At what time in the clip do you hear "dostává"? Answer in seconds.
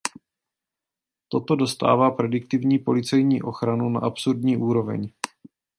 1.55-2.11